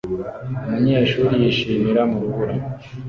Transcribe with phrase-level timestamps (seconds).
[0.67, 2.55] Umunyeshuri yishimira mu rubura